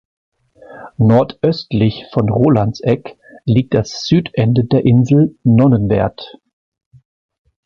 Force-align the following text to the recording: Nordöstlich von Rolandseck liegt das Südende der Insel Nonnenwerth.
Nordöstlich 0.97 2.07
von 2.11 2.27
Rolandseck 2.27 3.19
liegt 3.45 3.75
das 3.75 4.03
Südende 4.07 4.63
der 4.65 4.83
Insel 4.83 5.37
Nonnenwerth. 5.43 6.39